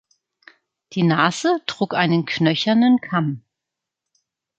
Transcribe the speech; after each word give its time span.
Die 0.93 1.03
Nase 1.03 1.61
trug 1.67 1.93
einen 1.93 2.25
knöchernen 2.25 3.01
Kamm. 3.01 3.43